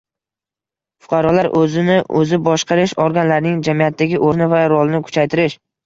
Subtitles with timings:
[1.05, 5.65] Fuqarolar o‘zini o‘zi boshqarish organlarining jamiyatdagi o‘rni va rolini kuchaytirish